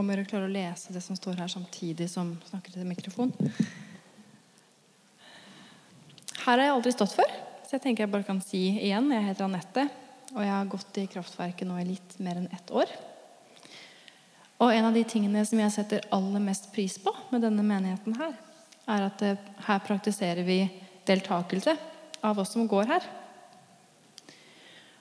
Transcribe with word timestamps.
om 0.00 0.10
å 0.10 0.16
å 0.22 0.26
klare 0.26 0.48
å 0.48 0.52
lese 0.52 0.94
det 0.94 1.02
som 1.04 1.16
står 1.18 1.42
her, 1.42 1.50
samtidig 1.52 2.08
som 2.10 2.32
snakker 2.48 2.74
til 2.74 2.88
mikrofon. 2.88 3.32
Her 6.40 6.56
har 6.56 6.64
jeg 6.64 6.74
aldri 6.74 6.92
stått 6.94 7.14
før, 7.18 7.32
så 7.66 7.76
jeg 7.76 7.84
tenker 7.84 8.06
jeg 8.06 8.12
bare 8.12 8.26
kan 8.26 8.40
si 8.42 8.62
igjen. 8.72 9.10
Jeg 9.12 9.26
heter 9.28 9.46
Anette, 9.46 9.86
og 10.32 10.42
jeg 10.42 10.54
har 10.54 10.70
gått 10.72 11.00
i 11.02 11.06
Kraftverket 11.12 11.68
nå 11.68 11.76
i 11.80 11.88
litt 11.92 12.16
mer 12.24 12.40
enn 12.40 12.48
ett 12.56 12.72
år. 12.72 12.90
Og 14.60 14.72
en 14.72 14.88
av 14.88 14.96
de 14.96 15.04
tingene 15.08 15.44
som 15.48 15.60
jeg 15.60 15.72
setter 15.76 16.08
aller 16.12 16.42
mest 16.44 16.68
pris 16.74 16.98
på 17.00 17.12
med 17.32 17.44
denne 17.44 17.64
menigheten 17.64 18.16
her, 18.18 18.34
er 18.90 19.06
at 19.06 19.24
her 19.68 19.82
praktiserer 19.84 20.44
vi 20.44 20.64
deltakelse 21.08 21.76
av 22.26 22.40
oss 22.40 22.56
som 22.56 22.68
går 22.68 22.88
her. 22.90 23.06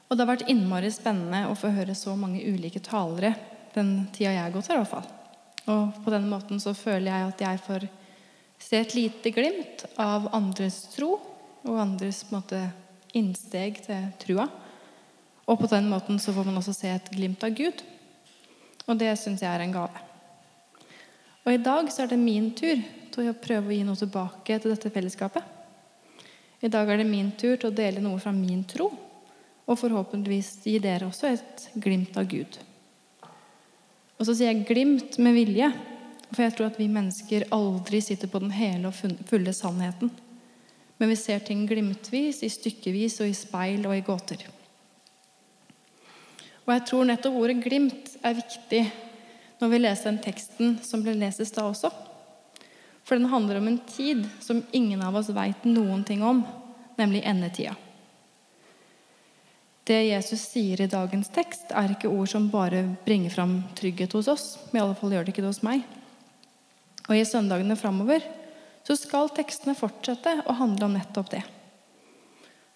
Og 0.09 0.18
det 0.18 0.23
har 0.23 0.31
vært 0.31 0.52
innmari 0.52 0.89
spennende 0.91 1.47
å 1.50 1.57
få 1.57 1.71
høre 1.73 1.95
så 1.97 2.16
mange 2.18 2.43
ulike 2.43 2.81
talere 2.84 3.34
den 3.75 4.07
tida 4.13 4.33
jeg 4.33 4.43
har 4.43 4.54
gått 4.54 4.70
i 4.70 4.77
hvert 4.77 4.91
fall. 4.91 5.07
Og 5.69 6.00
på 6.04 6.14
den 6.14 6.29
måten 6.32 6.61
så 6.61 6.73
føler 6.77 7.11
jeg 7.11 7.27
at 7.29 7.43
jeg 7.46 7.61
får 7.65 7.87
se 8.60 8.79
et 8.82 8.96
lite 8.97 9.32
glimt 9.33 9.86
av 10.01 10.29
andres 10.36 10.82
tro 10.96 11.15
og 11.68 11.79
andres 11.79 12.24
på 12.25 12.33
en 12.33 12.39
måte, 12.41 12.61
innsteg 13.18 13.79
til 13.86 14.10
trua. 14.21 14.46
Og 15.50 15.57
på 15.57 15.69
den 15.71 15.87
måten 15.89 16.19
så 16.21 16.33
får 16.36 16.46
man 16.46 16.60
også 16.60 16.75
se 16.77 16.91
et 16.93 17.10
glimt 17.10 17.43
av 17.46 17.55
Gud. 17.57 17.82
Og 18.86 18.97
det 19.00 19.15
syns 19.18 19.41
jeg 19.41 19.50
er 19.50 19.63
en 19.65 19.74
gave. 19.74 20.05
Og 21.46 21.55
i 21.55 21.61
dag 21.65 21.89
så 21.89 22.04
er 22.04 22.11
det 22.11 22.19
min 22.21 22.51
tur 22.54 22.82
til 23.10 23.32
å 23.32 23.38
prøve 23.41 23.71
å 23.71 23.74
gi 23.74 23.86
noe 23.88 23.97
tilbake 23.97 24.60
til 24.60 24.74
dette 24.75 24.91
fellesskapet. 24.93 25.41
I 26.61 26.69
dag 26.69 26.89
er 26.91 27.01
det 27.01 27.07
min 27.10 27.32
tur 27.39 27.55
til 27.55 27.71
å 27.71 27.75
dele 27.75 28.04
noe 28.04 28.19
fra 28.21 28.33
min 28.36 28.61
tro, 28.68 28.91
og 29.69 29.77
forhåpentligvis 29.79 30.51
gi 30.65 30.77
dere 30.83 31.07
også 31.07 31.29
et 31.32 31.69
glimt 31.82 32.17
av 32.19 32.27
Gud. 32.30 32.58
Og 34.19 34.28
så 34.28 34.36
sier 34.36 34.52
jeg 34.52 34.66
'glimt' 34.67 35.19
med 35.23 35.33
vilje, 35.33 35.72
for 36.33 36.44
jeg 36.44 36.55
tror 36.55 36.66
at 36.69 36.80
vi 36.80 36.88
mennesker 36.91 37.47
aldri 37.55 38.02
sitter 38.02 38.27
på 38.27 38.39
den 38.44 38.52
hele 38.52 38.88
og 38.88 38.94
fulle 39.25 39.53
sannheten. 39.53 40.11
Men 40.99 41.09
vi 41.09 41.16
ser 41.16 41.39
ting 41.39 41.63
glimtvis, 41.67 42.44
i 42.44 42.49
stykkevis 42.52 43.21
og 43.21 43.29
i 43.29 43.33
speil 43.33 43.88
og 43.88 43.95
i 43.95 44.03
gåter. 44.03 44.44
Og 46.66 46.73
jeg 46.75 46.85
tror 46.85 47.07
nettopp 47.07 47.35
ordet 47.35 47.63
'glimt' 47.63 48.17
er 48.23 48.33
viktig 48.33 48.91
når 49.59 49.67
vi 49.69 49.77
leser 49.77 50.11
den 50.11 50.23
teksten 50.23 50.79
som 50.83 51.01
ble 51.03 51.13
lest 51.13 51.39
i 51.39 51.45
stad 51.45 51.63
også. 51.63 51.89
For 53.03 53.16
den 53.16 53.31
handler 53.31 53.57
om 53.57 53.67
en 53.67 53.79
tid 53.79 54.27
som 54.39 54.63
ingen 54.72 55.01
av 55.01 55.16
oss 55.16 55.31
veit 55.33 55.66
noen 55.66 56.03
ting 56.03 56.22
om, 56.23 56.44
nemlig 56.97 57.23
endetida. 57.25 57.75
Det 59.89 60.03
Jesus 60.05 60.43
sier 60.51 60.81
i 60.83 60.85
dagens 60.85 61.31
tekst, 61.33 61.71
er 61.73 61.89
ikke 61.89 62.11
ord 62.13 62.29
som 62.29 62.43
bare 62.51 62.83
bringer 63.07 63.33
fram 63.33 63.55
trygghet 63.73 64.13
hos 64.13 64.27
oss. 64.29 64.43
I 64.69 64.77
alle 64.77 64.93
fall 64.93 65.15
gjør 65.15 65.23
det 65.25 65.31
ikke 65.33 65.41
det 65.41 65.49
hos 65.49 65.63
meg. 65.65 65.81
Og 67.07 67.15
i 67.17 67.23
søndagene 67.25 67.73
framover 67.79 68.21
så 68.85 68.93
skal 68.93 69.31
tekstene 69.33 69.73
fortsette 69.73 70.35
å 70.45 70.53
handle 70.59 70.85
om 70.85 70.93
nettopp 70.93 71.31
det. 71.33 71.41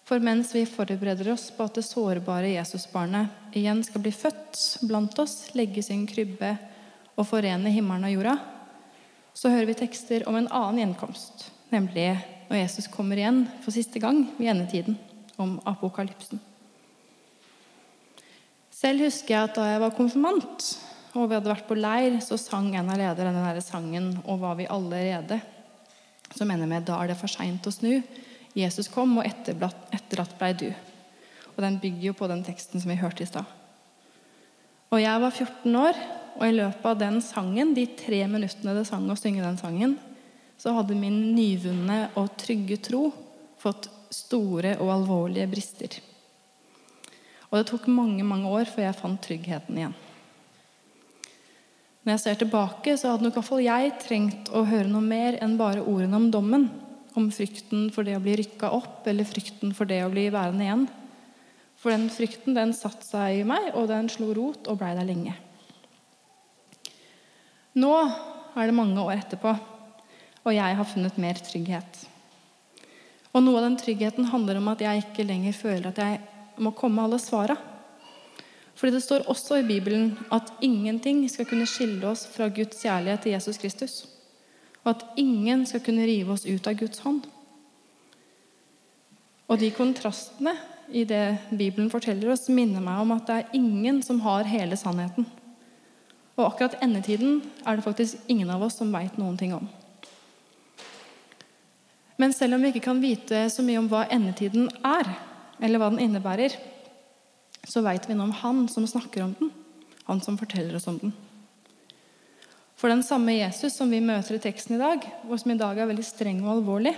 For 0.04 0.18
mens 0.26 0.50
vi 0.56 0.64
forbereder 0.66 1.30
oss 1.32 1.44
på 1.54 1.64
at 1.68 1.78
det 1.78 1.84
sårbare 1.86 2.50
Jesusbarnet 2.50 3.54
igjen 3.60 3.84
skal 3.86 4.02
bli 4.02 4.12
født 4.12 4.58
blant 4.90 5.14
oss, 5.22 5.36
legge 5.54 5.84
sin 5.86 6.02
krybbe 6.10 6.50
og 7.14 7.28
forene 7.28 7.70
himmelen 7.70 8.08
og 8.08 8.16
jorda, 8.16 8.32
så 9.38 9.52
hører 9.54 9.70
vi 9.70 9.76
tekster 9.78 10.26
om 10.26 10.40
en 10.40 10.50
annen 10.50 10.82
gjenkomst, 10.82 11.46
nemlig 11.70 12.08
når 12.50 12.58
Jesus 12.58 12.90
kommer 12.90 13.22
igjen 13.22 13.44
for 13.62 13.70
siste 13.74 14.02
gang 14.02 14.26
i 14.42 14.50
endetiden, 14.50 14.98
om 15.38 15.56
apokalypsen. 15.62 16.42
Selv 18.84 19.00
husker 19.06 19.32
jeg 19.32 19.48
at 19.48 19.56
da 19.56 19.64
jeg 19.64 19.80
var 19.80 19.94
konfirmant 19.96 20.66
og 21.14 21.28
vi 21.30 21.36
hadde 21.36 21.48
vært 21.48 21.68
på 21.68 21.76
leir, 21.78 22.18
så 22.20 22.36
sang 22.36 22.72
en 22.74 22.90
av 22.90 22.98
lederne 22.98 23.32
denne 23.38 23.62
sangen 23.62 24.18
'Og 24.26 24.40
var 24.40 24.56
vi 24.56 24.66
allerede', 24.66 25.40
som 26.34 26.50
ender 26.50 26.66
med 26.66 26.84
'Da 26.84 27.00
er 27.00 27.06
det 27.08 27.16
for 27.16 27.28
seint 27.28 27.62
å 27.62 27.70
snu'. 27.70 28.02
Jesus 28.54 28.88
kom, 28.88 29.18
og 29.18 29.24
etterlatt 29.24 30.38
blei 30.38 30.52
du. 30.52 30.74
Og 31.56 31.62
Den 31.62 31.78
bygger 31.78 32.02
jo 32.02 32.12
på 32.12 32.28
den 32.28 32.44
teksten 32.44 32.80
som 32.80 32.90
vi 32.90 32.96
hørte 32.96 33.22
i 33.22 33.26
stad. 33.26 33.44
Og 34.90 35.00
jeg 35.00 35.20
var 35.20 35.30
14 35.30 35.76
år, 35.76 35.94
og 36.36 36.42
i 36.42 36.52
løpet 36.52 36.84
av 36.84 36.98
den 36.98 37.22
sangen, 37.22 37.74
de 37.74 37.86
tre 37.86 38.26
minuttene 38.26 38.74
det 38.74 38.86
sang 38.86 39.08
å 39.08 39.16
synge 39.16 39.42
den 39.42 39.56
sangen, 39.56 39.98
så 40.58 40.74
hadde 40.74 40.94
min 40.94 41.34
nyvunne 41.34 42.10
og 42.16 42.36
trygge 42.36 42.82
tro 42.82 43.12
fått 43.58 43.88
store 44.10 44.78
og 44.78 44.90
alvorlige 44.90 45.50
brister. 45.50 46.13
Og 47.54 47.60
det 47.60 47.68
tok 47.68 47.84
mange, 47.86 48.24
mange 48.26 48.50
år 48.50 48.66
før 48.66 48.88
jeg 48.88 48.98
fant 48.98 49.20
tryggheten 49.22 49.76
igjen. 49.78 49.92
Når 52.02 52.16
jeg 52.16 52.22
ser 52.24 52.40
tilbake, 52.40 52.96
så 52.98 53.12
hadde 53.12 53.28
nok 53.28 53.38
iallfall 53.38 53.62
jeg 53.62 53.92
trengt 54.02 54.50
å 54.50 54.64
høre 54.66 54.90
noe 54.90 55.06
mer 55.06 55.38
enn 55.38 55.54
bare 55.60 55.84
ordene 55.86 56.18
om 56.18 56.26
dommen 56.34 56.66
om 57.14 57.28
frykten 57.30 57.86
for 57.94 58.02
det 58.02 58.16
å 58.18 58.24
bli 58.24 58.34
rykka 58.40 58.72
opp, 58.74 59.06
eller 59.06 59.28
frykten 59.28 59.70
for 59.70 59.86
det 59.86 60.00
å 60.02 60.10
bli 60.10 60.26
værende 60.34 60.66
igjen. 60.66 60.82
For 61.78 61.94
den 61.94 62.08
frykten 62.10 62.58
den 62.58 62.74
satte 62.74 63.06
seg 63.06 63.44
i 63.44 63.46
meg, 63.46 63.70
og 63.78 63.86
den 63.92 64.10
slo 64.10 64.32
rot 64.34 64.66
og 64.66 64.80
blei 64.82 64.90
der 64.98 65.06
lenge. 65.06 65.36
Nå 67.78 67.94
er 67.94 68.66
det 68.66 68.74
mange 68.74 68.98
år 68.98 69.20
etterpå, 69.20 69.54
og 70.42 70.58
jeg 70.58 70.82
har 70.82 70.90
funnet 70.90 71.22
mer 71.22 71.38
trygghet. 71.38 72.02
Og 73.30 73.46
noe 73.46 73.62
av 73.62 73.68
den 73.70 73.78
tryggheten 73.78 74.32
handler 74.34 74.58
om 74.58 74.74
at 74.74 74.82
jeg 74.82 75.06
ikke 75.06 75.30
lenger 75.30 75.54
føler 75.54 75.92
at 75.94 76.02
jeg 76.02 76.22
må 76.58 76.74
komme 76.76 76.96
med 76.96 77.08
alle 77.08 77.20
svara. 77.22 77.56
Fordi 78.74 78.96
det 78.96 79.04
står 79.04 79.28
også 79.30 79.60
i 79.60 79.68
Bibelen 79.68 80.16
at 80.34 80.50
ingenting 80.62 81.22
skal 81.30 81.46
kunne 81.46 81.68
skille 81.70 82.06
oss 82.10 82.26
fra 82.30 82.50
Guds 82.50 82.82
kjærlighet 82.82 83.24
til 83.24 83.36
Jesus 83.36 83.60
Kristus 83.62 84.02
og 84.84 84.92
at 84.92 85.04
ingen 85.16 85.64
skal 85.66 85.82
kunne 85.84 86.04
rive 86.04 86.34
oss 86.34 86.44
ut 86.44 86.66
av 86.68 86.76
Guds 86.76 87.00
hånd. 87.04 87.24
Og 89.48 89.60
de 89.60 89.70
kontrastene 89.76 90.54
i 90.92 91.06
det 91.08 91.38
Bibelen 91.50 91.88
forteller 91.92 92.34
oss, 92.34 92.50
minner 92.52 92.84
meg 92.84 93.00
om 93.00 93.14
at 93.16 93.24
det 93.28 93.38
er 93.38 93.56
ingen 93.56 94.02
som 94.04 94.20
har 94.24 94.48
hele 94.48 94.76
sannheten. 94.76 95.26
Og 96.36 96.50
akkurat 96.50 96.76
endetiden 96.84 97.40
er 97.64 97.78
det 97.78 97.86
faktisk 97.86 98.20
ingen 98.28 98.50
av 98.52 98.62
oss 98.66 98.76
som 98.80 98.92
veit 98.92 99.16
noen 99.20 99.38
ting 99.40 99.54
om. 99.56 99.68
Men 102.20 102.34
selv 102.36 102.56
om 102.56 102.62
vi 102.62 102.70
ikke 102.70 102.84
kan 102.84 103.00
vite 103.02 103.46
så 103.50 103.64
mye 103.64 103.80
om 103.80 103.88
hva 103.90 104.04
endetiden 104.12 104.68
er, 104.84 105.08
eller 105.60 105.80
hva 105.80 105.90
den 105.92 106.02
innebærer, 106.06 106.56
så 107.64 107.82
veit 107.84 108.08
vi 108.08 108.16
noe 108.16 108.28
om 108.28 108.38
Han 108.42 108.66
som 108.68 108.86
snakker 108.88 109.24
om 109.24 109.36
den, 109.38 109.52
han 110.04 110.20
som 110.20 110.36
forteller 110.36 110.76
oss 110.76 110.88
om 110.90 110.98
den. 111.00 111.14
For 112.76 112.92
den 112.92 113.04
samme 113.06 113.36
Jesus 113.36 113.76
som 113.78 113.88
vi 113.88 114.02
møter 114.04 114.36
i 114.36 114.42
teksten 114.42 114.76
i 114.76 114.82
dag, 114.82 115.04
og 115.28 115.38
som 115.40 115.54
i 115.54 115.58
dag 115.60 115.78
er 115.78 115.88
veldig 115.88 116.04
streng 116.04 116.42
og 116.44 116.58
alvorlig, 116.58 116.92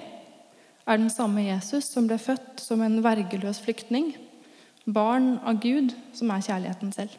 er 0.87 0.99
den 0.99 1.11
samme 1.13 1.45
Jesus 1.45 1.87
som 1.91 2.09
ble 2.09 2.19
født 2.19 2.63
som 2.63 2.83
en 2.83 2.99
vergeløs 3.05 3.61
flyktning, 3.63 4.15
barn 4.87 5.37
av 5.47 5.61
Gud, 5.63 5.95
som 6.15 6.31
er 6.31 6.45
kjærligheten 6.47 6.93
selv. 6.95 7.15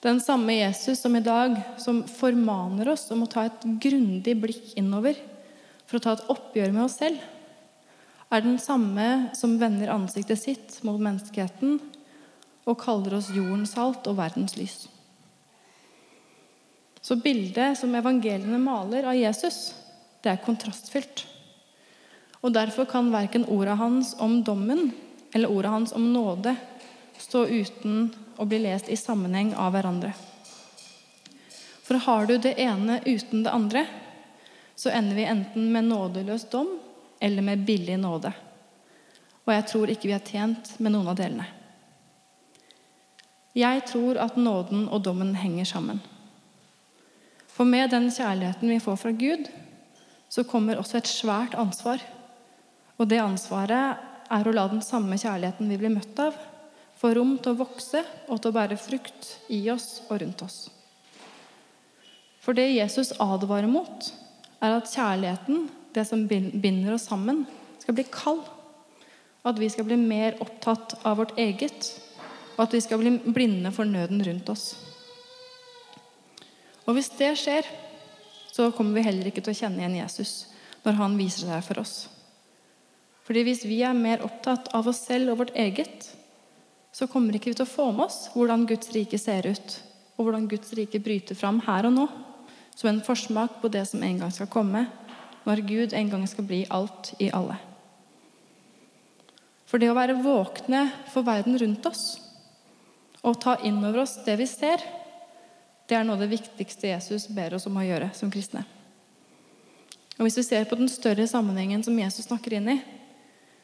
Den 0.00 0.20
samme 0.24 0.54
Jesus 0.56 1.02
som 1.02 1.16
i 1.16 1.20
dag 1.24 1.58
som 1.80 2.00
formaner 2.08 2.88
oss 2.88 3.04
om 3.12 3.26
å 3.26 3.28
ta 3.28 3.44
et 3.46 3.66
grundig 3.84 4.32
blikk 4.40 4.70
innover 4.80 5.18
for 5.84 5.98
å 5.98 6.04
ta 6.04 6.14
et 6.16 6.30
oppgjør 6.32 6.72
med 6.72 6.86
oss 6.86 6.96
selv, 7.02 7.20
er 8.30 8.44
den 8.44 8.58
samme 8.62 9.30
som 9.34 9.58
vender 9.58 9.90
ansiktet 9.90 10.38
sitt 10.38 10.76
mot 10.86 11.00
menneskeheten 11.02 11.80
og 12.68 12.78
kaller 12.78 13.16
oss 13.18 13.32
jordens 13.34 13.74
salt 13.74 14.06
og 14.06 14.18
verdens 14.20 14.54
lys. 14.58 14.84
Så 17.00 17.16
bildet 17.18 17.78
som 17.80 17.94
evangeliene 17.96 18.60
maler 18.60 19.08
av 19.08 19.16
Jesus, 19.18 19.72
det 20.22 20.34
er 20.34 20.42
kontrastfylt. 20.44 21.24
Og 22.40 22.52
Derfor 22.54 22.86
kan 22.88 23.10
verken 23.12 23.48
orda 23.50 23.74
hans 23.76 24.14
om 24.20 24.40
dommen 24.44 24.92
eller 25.34 25.50
orda 25.50 25.72
hans 25.74 25.92
om 25.96 26.12
nåde 26.12 26.54
stå 27.20 27.46
uten 27.46 28.10
å 28.40 28.46
bli 28.48 28.60
lest 28.62 28.88
i 28.88 28.96
sammenheng 28.96 29.52
av 29.58 29.74
hverandre. 29.74 30.12
For 31.84 31.98
har 32.06 32.28
du 32.28 32.36
det 32.38 32.54
ene 32.62 33.00
uten 33.04 33.42
det 33.44 33.52
andre, 33.52 33.84
så 34.76 34.92
ender 34.94 35.18
vi 35.18 35.26
enten 35.28 35.66
med 35.74 35.90
nådeløs 35.90 36.46
dom 36.52 36.70
eller 37.20 37.44
med 37.44 37.64
billig 37.68 37.98
nåde. 38.00 38.32
Og 39.46 39.52
jeg 39.54 39.66
tror 39.70 39.92
ikke 39.92 40.08
vi 40.08 40.16
er 40.16 40.24
tjent 40.24 40.72
med 40.80 40.94
noen 40.94 41.10
av 41.12 41.18
delene. 41.18 41.46
Jeg 43.56 43.82
tror 43.90 44.20
at 44.22 44.38
nåden 44.38 44.86
og 44.88 45.02
dommen 45.02 45.34
henger 45.34 45.66
sammen. 45.66 45.98
For 47.50 47.66
med 47.66 47.90
den 47.90 48.06
kjærligheten 48.14 48.70
vi 48.70 48.78
får 48.80 49.00
fra 49.00 49.10
Gud, 49.10 49.48
så 50.30 50.44
kommer 50.46 50.78
også 50.78 51.00
et 51.00 51.10
svært 51.10 51.56
ansvar. 51.58 52.00
Og 52.96 53.08
det 53.10 53.18
ansvaret 53.20 53.98
er 54.30 54.46
å 54.46 54.54
la 54.54 54.68
den 54.70 54.84
samme 54.86 55.18
kjærligheten 55.18 55.68
vi 55.68 55.80
blir 55.80 55.92
møtt 55.92 56.22
av, 56.22 56.36
få 57.00 57.14
rom 57.16 57.34
til 57.40 57.54
å 57.56 57.62
vokse 57.64 58.04
og 58.28 58.38
til 58.38 58.52
å 58.52 58.54
bære 58.54 58.78
frukt 58.78 59.32
i 59.50 59.64
oss 59.72 60.04
og 60.06 60.20
rundt 60.22 60.44
oss. 60.46 60.58
For 62.40 62.56
det 62.56 62.70
Jesus 62.70 63.12
advarer 63.20 63.68
mot, 63.68 64.10
er 64.60 64.76
at 64.76 64.92
kjærligheten, 64.92 65.66
det 65.94 66.04
som 66.08 66.26
binder 66.26 66.94
oss 66.94 67.08
sammen, 67.10 67.44
skal 67.82 67.96
bli 67.96 68.06
kald. 68.12 68.44
At 69.46 69.58
vi 69.58 69.70
skal 69.72 69.86
bli 69.88 69.96
mer 69.96 70.36
opptatt 70.44 70.98
av 71.06 71.16
vårt 71.22 71.38
eget, 71.40 71.90
og 72.56 72.66
at 72.66 72.76
vi 72.76 72.82
skal 72.84 73.00
bli 73.00 73.14
blinde 73.24 73.72
for 73.72 73.88
nøden 73.88 74.20
rundt 74.26 74.52
oss. 74.52 74.74
Og 76.84 76.96
hvis 76.96 77.12
det 77.16 77.32
skjer, 77.38 77.66
så 78.50 78.70
kommer 78.74 78.98
vi 78.98 79.06
heller 79.06 79.30
ikke 79.30 79.42
til 79.44 79.54
å 79.54 79.60
kjenne 79.62 79.80
igjen 79.80 80.00
Jesus 80.02 80.32
når 80.84 80.96
han 80.98 81.18
viser 81.18 81.48
seg 81.48 81.64
for 81.64 81.80
oss. 81.82 81.94
Fordi 83.24 83.44
hvis 83.46 83.62
vi 83.68 83.82
er 83.86 83.94
mer 83.96 84.24
opptatt 84.26 84.72
av 84.74 84.88
oss 84.90 85.04
selv 85.06 85.32
og 85.32 85.44
vårt 85.44 85.54
eget, 85.54 86.08
så 86.90 87.06
kommer 87.06 87.36
ikke 87.36 87.52
vi 87.52 87.58
til 87.60 87.66
å 87.66 87.70
få 87.70 87.90
med 87.94 88.08
oss 88.08 88.24
hvordan 88.34 88.66
Guds 88.68 88.90
rike 88.96 89.20
ser 89.20 89.46
ut, 89.46 89.76
og 90.18 90.26
hvordan 90.26 90.48
Guds 90.50 90.72
rike 90.76 90.98
bryter 91.00 91.38
fram 91.38 91.60
her 91.64 91.86
og 91.86 91.94
nå, 91.94 92.08
som 92.74 92.90
en 92.90 93.04
forsmak 93.04 93.60
på 93.62 93.70
det 93.72 93.84
som 93.88 94.02
en 94.02 94.18
gang 94.24 94.32
skal 94.34 94.50
komme, 94.50 94.86
når 95.46 95.64
Gud 95.68 95.94
en 95.96 96.10
gang 96.12 96.26
skal 96.28 96.46
bli 96.48 96.64
alt 96.70 97.14
i 97.18 97.30
alle. 97.34 97.56
For 99.70 99.78
det 99.78 99.90
å 99.92 99.96
være 99.96 100.18
våkne 100.18 100.88
for 101.12 101.26
verden 101.26 101.58
rundt 101.60 101.86
oss 101.86 102.04
og 103.20 103.38
ta 103.42 103.54
inn 103.66 103.78
over 103.84 104.02
oss 104.02 104.16
det 104.24 104.34
vi 104.40 104.46
ser, 104.48 104.82
det 105.86 105.96
er 105.98 106.06
noe 106.06 106.16
av 106.16 106.24
det 106.24 106.32
viktigste 106.32 106.88
Jesus 106.92 107.28
ber 107.34 107.54
oss 107.56 107.66
om 107.68 107.76
å 107.76 107.84
gjøre 107.84 108.10
som 108.16 108.30
kristne. 108.32 108.64
Og 110.16 110.26
Hvis 110.26 110.38
vi 110.40 110.46
ser 110.46 110.66
på 110.68 110.76
den 110.76 110.88
større 110.92 111.26
sammenhengen 111.28 111.82
som 111.84 111.96
Jesus 111.98 112.26
snakker 112.28 112.58
inn 112.58 112.68
i, 112.74 112.78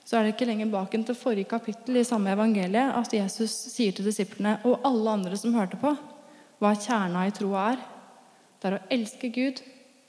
så 0.06 0.16
er 0.16 0.24
det 0.24 0.36
ikke 0.36 0.46
lenger 0.48 0.70
baken 0.70 1.02
til 1.04 1.18
forrige 1.18 1.50
kapittel 1.50 1.98
i 1.98 2.06
samme 2.06 2.30
evangeliet 2.32 2.94
at 2.94 3.12
Jesus 3.12 3.52
sier 3.72 3.92
til 3.92 4.06
disiplene 4.06 4.56
og 4.64 4.84
alle 4.86 5.16
andre 5.18 5.38
som 5.40 5.56
hørte 5.56 5.78
på, 5.80 5.92
hva 6.62 6.72
kjerna 6.78 7.26
i 7.26 7.34
troa 7.34 7.64
er. 7.72 7.82
Det 8.56 8.70
er 8.70 8.76
å 8.78 8.84
elske 8.94 9.32
Gud, 9.34 9.60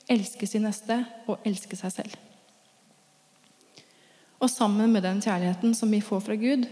elske 0.08 0.48
sin 0.48 0.64
neste 0.66 1.02
og 1.28 1.44
elske 1.46 1.76
seg 1.78 1.94
selv. 1.94 2.16
Og 4.38 4.50
sammen 4.50 4.92
med 4.92 5.02
den 5.02 5.20
kjærligheten 5.22 5.74
som 5.74 5.90
vi 5.90 6.00
får 6.04 6.22
fra 6.26 6.36
Gud, 6.38 6.66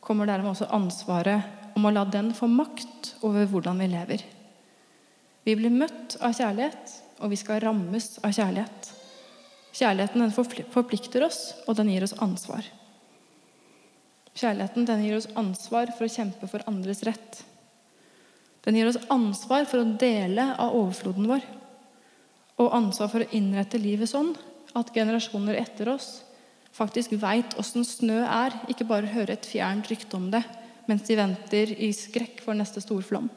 kommer 0.00 0.28
dermed 0.28 0.52
også 0.52 0.70
ansvaret 0.72 1.74
om 1.76 1.86
å 1.86 1.92
la 1.92 2.06
den 2.08 2.30
få 2.34 2.48
makt 2.50 3.14
over 3.26 3.48
hvordan 3.50 3.82
vi 3.82 3.90
lever. 3.90 4.24
Vi 5.44 5.56
blir 5.58 5.72
møtt 5.74 6.16
av 6.22 6.34
kjærlighet, 6.36 6.96
og 7.20 7.32
vi 7.32 7.38
skal 7.40 7.60
rammes 7.64 8.14
av 8.24 8.32
kjærlighet. 8.36 8.90
Kjærligheten 9.76 10.24
den 10.24 10.34
forplikter 10.72 11.26
oss, 11.26 11.40
og 11.66 11.76
den 11.78 11.90
gir 11.92 12.04
oss 12.06 12.16
ansvar. 12.22 12.64
Kjærligheten 14.34 14.86
den 14.88 15.04
gir 15.04 15.18
oss 15.18 15.28
ansvar 15.38 15.92
for 15.96 16.06
å 16.06 16.12
kjempe 16.12 16.48
for 16.50 16.64
andres 16.70 17.02
rett. 17.06 17.42
Den 18.64 18.76
gir 18.76 18.90
oss 18.90 19.00
ansvar 19.12 19.66
for 19.68 19.82
å 19.82 19.96
dele 20.00 20.52
av 20.60 20.76
overfloden 20.76 21.28
vår, 21.30 21.44
ansvar 22.74 23.10
for 23.12 23.24
å 23.24 23.30
innrette 23.36 23.80
livet 23.80 24.10
sånn 24.10 24.32
at 24.76 24.92
generasjoner 24.94 25.58
etter 25.60 25.90
oss 25.92 26.20
faktisk 26.76 27.16
veit 27.20 27.56
åssen 27.58 27.84
snø 27.86 28.22
er, 28.22 28.54
ikke 28.70 28.86
bare 28.88 29.10
hører 29.10 29.34
et 29.34 29.48
fjernt 29.48 29.90
rykte 29.90 30.16
om 30.18 30.30
det 30.32 30.42
mens 30.88 31.04
de 31.06 31.16
venter 31.18 31.74
i 31.76 31.90
skrekk 31.94 32.40
for 32.42 32.56
neste 32.58 32.82
storflom. 32.82 33.28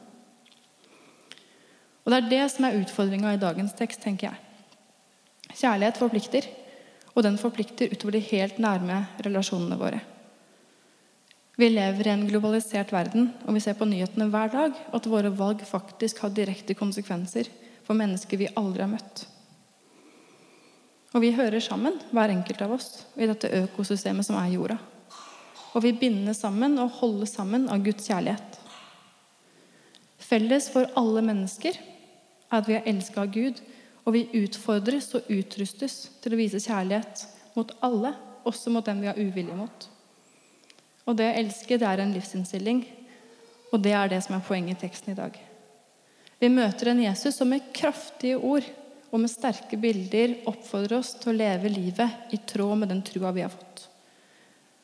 Og 2.04 2.12
Det 2.12 2.16
er 2.18 2.30
det 2.30 2.42
som 2.52 2.66
er 2.66 2.80
utfordringa 2.80 3.34
i 3.34 3.40
dagens 3.40 3.72
tekst, 3.78 4.02
tenker 4.02 4.28
jeg. 4.28 4.40
Kjærlighet 5.54 6.00
forplikter, 6.00 6.48
og 7.14 7.22
den 7.22 7.38
forplikter 7.38 7.92
utover 7.92 8.16
de 8.16 8.26
helt 8.26 8.58
nærme 8.58 9.04
relasjonene 9.24 9.78
våre. 9.78 10.00
Vi 11.56 11.68
lever 11.70 12.08
i 12.08 12.12
en 12.12 12.26
globalisert 12.26 12.90
verden, 12.92 13.30
og 13.46 13.54
vi 13.54 13.62
ser 13.62 13.78
på 13.78 13.86
nyhetene 13.86 14.26
hver 14.32 14.50
dag 14.50 14.80
at 14.98 15.06
våre 15.06 15.30
valg 15.30 15.62
faktisk 15.68 16.24
har 16.24 16.34
direkte 16.34 16.74
konsekvenser 16.74 17.48
for 17.84 17.98
mennesker 17.98 18.40
vi 18.40 18.50
aldri 18.56 18.84
har 18.84 18.90
møtt. 18.90 19.26
Og 21.14 21.22
vi 21.22 21.30
hører 21.36 21.62
sammen, 21.62 22.00
hver 22.10 22.32
enkelt 22.34 22.62
av 22.64 22.74
oss, 22.74 23.04
i 23.14 23.28
dette 23.30 23.52
økosystemet 23.62 24.26
som 24.26 24.38
er 24.40 24.50
jorda. 24.56 24.80
Og 25.74 25.84
vi 25.84 25.94
bindes 25.98 26.40
sammen 26.42 26.74
og 26.82 26.96
holdes 26.98 27.36
sammen 27.36 27.68
av 27.70 27.82
Guds 27.86 28.08
kjærlighet. 28.10 28.58
Felles 30.18 30.66
for 30.72 30.90
alle 30.98 31.22
mennesker 31.22 31.78
er 31.78 32.58
at 32.58 32.68
vi 32.70 32.76
er 32.78 32.90
elska 32.90 33.24
av 33.24 33.32
Gud, 33.34 33.60
og 34.04 34.16
vi 34.16 34.26
utfordres 34.42 35.12
og 35.16 35.30
utrustes 35.32 35.96
til 36.22 36.34
å 36.34 36.40
vise 36.40 36.60
kjærlighet 36.62 37.24
mot 37.54 37.70
alle, 37.84 38.14
også 38.44 38.72
mot 38.74 38.84
dem 38.84 39.00
vi 39.00 39.08
har 39.08 39.18
uvilje 39.20 39.56
mot. 39.56 39.88
Og 41.04 41.16
det 41.18 41.30
å 41.30 41.40
elske, 41.40 41.78
det 41.78 41.88
er 41.88 42.02
en 42.02 42.14
livsinnstilling, 42.16 42.84
og 43.72 43.82
det 43.84 43.94
er 43.96 44.10
det 44.12 44.22
som 44.24 44.36
er 44.36 44.46
poenget 44.46 44.78
i 44.78 44.86
teksten 44.86 45.14
i 45.14 45.18
dag. 45.18 45.36
Vi 46.44 46.50
møter 46.52 46.90
en 46.90 47.00
Jesus 47.00 47.38
som 47.38 47.48
med 47.48 47.70
kraftige 47.72 48.36
ord 48.36 48.66
og 49.08 49.22
med 49.22 49.30
sterke 49.32 49.78
bilder 49.80 50.34
oppfordrer 50.50 50.98
oss 50.98 51.14
til 51.16 51.30
å 51.32 51.38
leve 51.38 51.70
livet 51.72 52.34
i 52.36 52.40
tråd 52.44 52.82
med 52.82 52.90
den 52.92 53.00
trua 53.06 53.30
vi 53.32 53.40
har 53.40 53.52
fått. 53.52 53.86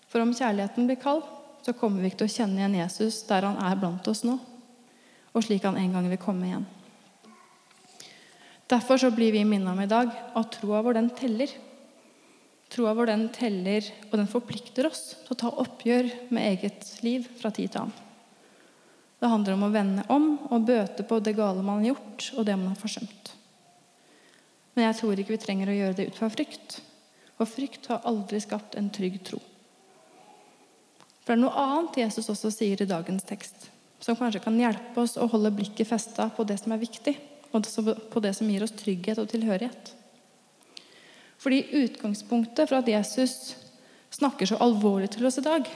For 0.09 0.25
om 0.25 0.33
kjærligheten 0.33 0.89
blir 0.89 0.97
kald, 1.03 1.27
så 1.61 1.77
kommer 1.77 2.01
vi 2.01 2.09
ikke 2.09 2.23
til 2.23 2.31
å 2.31 2.37
kjenne 2.39 2.63
igjen 2.63 2.79
Jesus 2.81 3.21
der 3.29 3.45
han 3.45 3.61
er 3.61 3.77
blant 3.77 4.09
oss 4.09 4.25
nå, 4.25 4.39
og 5.37 5.45
slik 5.45 5.69
han 5.69 5.77
en 5.77 5.99
gang 5.99 6.09
vil 6.09 6.23
komme 6.23 6.49
igjen. 6.49 6.65
Derfor 8.71 9.03
så 9.03 9.13
blir 9.13 9.37
vi 9.37 9.45
minnet 9.45 9.69
om 9.69 9.85
i 9.85 9.91
dag 9.91 10.17
at 10.17 10.53
troa 10.57 10.81
vår 10.87 10.97
den 10.97 11.13
teller. 11.19 11.53
Troa 12.73 12.97
vår 12.97 13.13
den 13.13 13.29
teller, 13.37 13.85
og 14.09 14.17
den 14.17 14.31
forplikter 14.33 14.89
oss 14.89 15.11
til 15.27 15.37
å 15.37 15.43
ta 15.45 15.53
oppgjør 15.61 16.09
med 16.31 16.55
eget 16.55 16.95
liv 17.05 17.29
fra 17.37 17.53
tid 17.53 17.75
til 17.75 17.85
annen. 17.85 18.07
Det 19.21 19.29
handler 19.29 19.57
om 19.57 19.67
å 19.67 19.73
vende 19.75 20.05
om 20.09 20.31
og 20.49 20.65
bøte 20.69 21.05
på 21.05 21.19
det 21.21 21.35
gale 21.37 21.61
man 21.61 21.83
har 21.83 21.93
gjort, 21.93 22.31
og 22.41 22.47
det 22.49 22.57
man 22.57 22.73
har 22.73 22.81
forsømt. 22.81 23.35
Men 24.73 24.87
jeg 24.87 24.97
tror 25.01 25.21
ikke 25.21 25.35
vi 25.35 25.43
trenger 25.43 25.69
å 25.69 25.77
gjøre 25.77 25.97
det 25.99 26.07
ut 26.09 26.21
fra 26.21 26.31
frykt. 26.33 26.79
Og 27.41 27.49
frykt 27.49 27.89
har 27.93 28.07
aldri 28.09 28.41
skapt 28.41 28.77
en 28.81 28.89
trygg 28.93 29.19
tro. 29.29 29.41
For 31.21 31.35
det 31.35 31.37
er 31.37 31.43
noe 31.43 31.65
annet 31.67 31.99
Jesus 32.01 32.31
også 32.33 32.53
sier 32.55 32.81
i 32.81 32.89
dagens 32.89 33.27
tekst, 33.29 33.69
som 34.01 34.17
kanskje 34.17 34.41
kan 34.45 34.57
hjelpe 34.57 35.05
oss 35.05 35.19
å 35.21 35.29
holde 35.29 35.53
blikket 35.53 35.89
festa 35.89 36.31
på 36.33 36.47
det 36.49 36.57
som 36.63 36.73
er 36.73 36.81
viktig, 36.81 37.15
og 37.53 37.67
på 38.13 38.23
det 38.25 38.33
som 38.39 38.49
gir 38.49 38.65
oss 38.65 38.73
trygghet 38.79 39.21
og 39.21 39.29
tilhørighet. 39.29 39.93
Fordi 41.41 41.61
utgangspunktet 41.83 42.69
for 42.69 42.81
at 42.81 42.89
Jesus 42.89 43.55
snakker 44.13 44.49
så 44.49 44.59
alvorlig 44.65 45.11
til 45.13 45.29
oss 45.29 45.39
i 45.41 45.45
dag, 45.45 45.69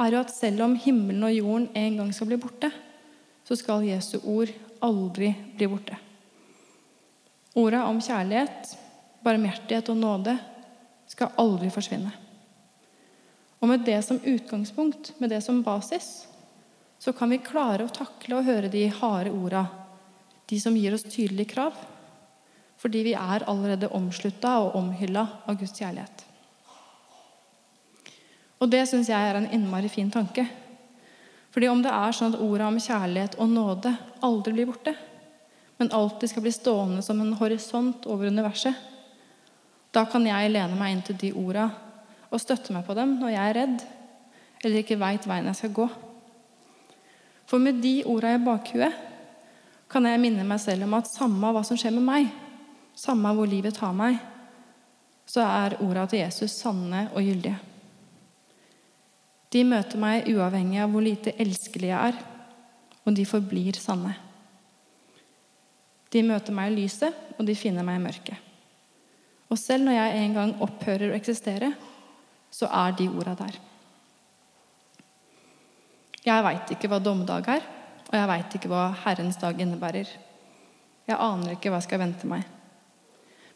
er 0.00 0.14
jo 0.14 0.22
at 0.24 0.34
selv 0.34 0.64
om 0.66 0.74
himmelen 0.80 1.22
og 1.26 1.34
jorden 1.34 1.68
en 1.78 2.00
gang 2.00 2.10
skal 2.14 2.30
bli 2.30 2.40
borte, 2.40 2.70
så 3.44 3.56
skal 3.58 3.86
Jesu 3.86 4.18
ord 4.22 4.50
aldri 4.84 5.30
bli 5.56 5.68
borte. 5.70 5.98
Orda 7.54 7.84
om 7.86 8.00
kjærlighet, 8.02 8.74
barmhjertighet 9.24 9.90
og 9.92 10.00
nåde 10.00 10.34
skal 11.10 11.34
aldri 11.38 11.70
forsvinne. 11.70 12.10
Og 13.62 13.70
med 13.70 13.84
det 13.86 14.00
som 14.04 14.18
utgangspunkt, 14.18 15.14
med 15.20 15.30
det 15.30 15.40
som 15.44 15.62
basis, 15.64 16.26
så 16.98 17.12
kan 17.12 17.30
vi 17.30 17.40
klare 17.44 17.86
å 17.86 17.92
takle 17.92 18.40
og 18.40 18.46
høre 18.48 18.72
de 18.72 18.88
harde 18.98 19.32
orda, 19.32 19.64
de 20.50 20.58
som 20.60 20.76
gir 20.76 20.96
oss 20.96 21.06
tydelige 21.06 21.54
krav, 21.54 21.76
fordi 22.80 23.04
vi 23.06 23.14
er 23.16 23.46
allerede 23.48 23.92
omslutta 23.96 24.58
og 24.64 24.76
omhylla 24.80 25.24
av 25.46 25.56
Guds 25.60 25.76
kjærlighet. 25.78 26.24
Og 28.62 28.70
det 28.70 28.84
syns 28.88 29.10
jeg 29.10 29.30
er 29.30 29.38
en 29.38 29.50
innmari 29.52 29.90
fin 29.92 30.10
tanke. 30.12 30.46
Fordi 31.54 31.68
om 31.70 31.82
det 31.82 31.92
er 31.94 32.14
sånn 32.14 32.34
at 32.34 32.42
orda 32.42 32.68
om 32.68 32.80
kjærlighet 32.82 33.36
og 33.38 33.50
nåde 33.50 33.92
aldri 34.26 34.54
blir 34.56 34.68
borte, 34.70 34.94
men 35.78 35.92
alltid 35.94 36.30
skal 36.30 36.42
bli 36.42 36.52
stående 36.54 37.02
som 37.02 37.20
en 37.22 37.34
horisont 37.38 38.06
over 38.10 38.30
universet, 38.30 38.74
da 39.94 40.02
kan 40.10 40.26
jeg 40.26 40.50
lene 40.50 40.74
meg 40.78 40.94
inn 40.94 41.02
til 41.06 41.18
de 41.20 41.30
orda 41.38 41.68
og 42.30 42.42
støtte 42.42 42.74
meg 42.74 42.82
på 42.86 42.96
dem 42.98 43.14
når 43.20 43.30
jeg 43.30 43.50
er 43.50 43.56
redd 43.60 43.84
eller 44.64 44.80
ikke 44.80 44.98
veit 44.98 45.26
veien 45.28 45.46
jeg 45.50 45.60
skal 45.60 45.74
gå. 45.76 45.86
For 47.46 47.62
med 47.62 47.78
de 47.84 48.00
orda 48.10 48.32
i 48.34 48.40
bakhuet 48.42 48.96
kan 49.92 50.08
jeg 50.08 50.22
minne 50.22 50.46
meg 50.48 50.58
selv 50.62 50.88
om 50.88 50.96
at 50.98 51.10
samme 51.10 51.52
hva 51.54 51.62
som 51.66 51.78
skjer 51.78 51.94
med 51.94 52.06
meg, 52.08 52.32
samme 52.98 53.30
hvor 53.36 53.46
livet 53.46 53.76
tar 53.78 53.94
meg, 53.94 54.18
så 55.28 55.44
er 55.44 55.78
orda 55.84 56.08
til 56.10 56.24
Jesus 56.24 56.56
sanne 56.58 57.06
og 57.12 57.22
gyldige. 57.22 57.73
De 59.54 59.62
møter 59.62 60.00
meg 60.02 60.26
uavhengig 60.32 60.80
av 60.82 60.90
hvor 60.90 61.04
lite 61.04 61.36
elskelig 61.38 61.92
jeg 61.92 62.12
er, 62.12 62.16
og 63.04 63.14
de 63.14 63.26
forblir 63.28 63.78
sanne. 63.78 64.16
De 66.10 66.22
møter 66.26 66.54
meg 66.54 66.72
i 66.72 66.80
lyset, 66.80 67.14
og 67.38 67.46
de 67.46 67.54
finner 67.58 67.86
meg 67.86 68.00
i 68.00 68.02
mørket. 68.02 68.50
Og 69.50 69.60
selv 69.60 69.86
når 69.86 69.98
jeg 69.98 70.24
en 70.24 70.34
gang 70.34 70.56
opphører 70.64 71.12
å 71.12 71.16
eksistere, 71.18 71.70
så 72.50 72.66
er 72.70 72.96
de 72.98 73.06
orda 73.10 73.36
der. 73.38 73.60
Jeg 76.24 76.44
veit 76.46 76.70
ikke 76.72 76.88
hva 76.90 76.98
dommedag 77.02 77.50
er, 77.52 77.64
og 78.08 78.14
jeg 78.16 78.30
veit 78.30 78.54
ikke 78.56 78.70
hva 78.72 78.84
Herrens 79.04 79.38
dag 79.38 79.58
innebærer. 79.60 80.10
Jeg 81.04 81.20
aner 81.20 81.54
ikke 81.54 81.70
hva 81.70 81.82
jeg 81.82 81.88
skal 81.90 82.00
vente 82.00 82.30
meg. 82.30 82.46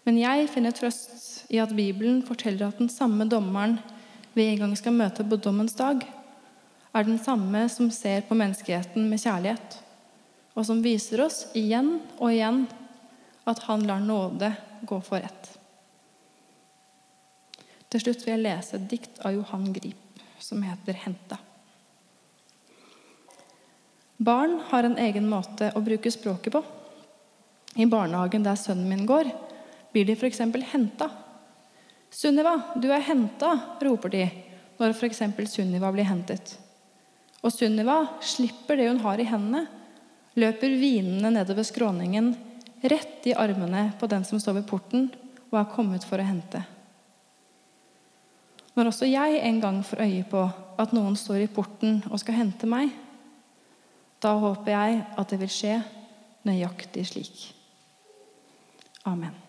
Men 0.05 0.19
jeg 0.21 0.51
finner 0.53 0.75
trøst 0.77 1.47
i 1.53 1.59
at 1.63 1.73
Bibelen 1.75 2.21
forteller 2.27 2.69
at 2.69 2.79
den 2.81 2.91
samme 2.93 3.27
dommeren 3.29 3.79
vi 4.35 4.47
en 4.47 4.63
gang 4.65 4.77
skal 4.79 4.97
møte 4.97 5.25
på 5.25 5.41
dommens 5.41 5.77
dag, 5.79 6.03
er 6.95 7.05
den 7.05 7.19
samme 7.23 7.67
som 7.73 7.91
ser 7.95 8.25
på 8.27 8.37
menneskeheten 8.39 9.07
med 9.11 9.23
kjærlighet 9.23 9.83
og 10.59 10.67
som 10.67 10.81
viser 10.83 11.23
oss 11.23 11.45
igjen 11.57 12.01
og 12.19 12.33
igjen 12.33 12.65
at 13.49 13.63
han 13.69 13.85
lar 13.87 14.03
nåde 14.03 14.51
gå 14.89 14.99
for 15.07 15.23
rett. 15.23 15.53
Til 17.89 18.03
slutt 18.03 18.25
vil 18.25 18.35
jeg 18.35 18.45
lese 18.45 18.77
et 18.77 18.89
dikt 18.91 19.21
av 19.25 19.37
Johan 19.37 19.71
Grip 19.73 20.25
som 20.43 20.63
heter 20.63 20.99
'Henta'. 20.99 21.39
Barn 24.19 24.59
har 24.71 24.83
en 24.83 24.99
egen 24.99 25.29
måte 25.31 25.71
å 25.75 25.81
bruke 25.81 26.11
språket 26.11 26.53
på. 26.53 26.65
i 27.77 27.87
barnehagen 27.87 28.43
der 28.43 28.57
sønnen 28.57 28.89
min 28.89 29.07
går, 29.07 29.31
blir 29.93 30.05
de 30.05 30.13
f.eks. 30.13 30.39
henta. 30.73 31.11
'Sunniva, 32.11 32.75
du 32.77 32.89
er 32.93 33.05
henta', 33.05 33.79
roper 33.85 34.09
de 34.09 34.25
når 34.79 34.95
f.eks. 34.95 35.23
Sunniva 35.51 35.91
blir 35.93 36.09
hentet. 36.09 36.57
Og 37.43 37.53
Sunniva 37.53 38.01
slipper 38.25 38.79
det 38.79 38.89
hun 38.89 39.03
har 39.05 39.21
i 39.21 39.29
hendene, 39.29 39.67
løper 40.39 40.75
hvinende 40.79 41.31
nedover 41.35 41.67
skråningen, 41.67 42.33
rett 42.83 43.27
i 43.27 43.35
armene 43.35 43.93
på 43.99 44.07
den 44.11 44.25
som 44.25 44.41
står 44.41 44.61
ved 44.61 44.69
porten 44.71 45.09
og 45.51 45.59
er 45.59 45.73
kommet 45.73 46.07
for 46.07 46.21
å 46.21 46.27
hente. 46.27 46.63
Når 48.79 48.93
også 48.93 49.09
jeg 49.11 49.41
en 49.43 49.59
gang 49.59 49.81
får 49.83 50.05
øye 50.05 50.25
på 50.31 50.45
at 50.79 50.95
noen 50.95 51.17
står 51.19 51.43
i 51.43 51.51
porten 51.51 51.99
og 52.13 52.21
skal 52.23 52.39
hente 52.39 52.69
meg, 52.71 52.93
da 54.23 54.37
håper 54.39 54.75
jeg 54.75 55.03
at 55.19 55.35
det 55.35 55.41
vil 55.43 55.51
skje 55.51 55.75
nøyaktig 56.47 57.07
slik. 57.11 57.43
Amen. 59.07 59.48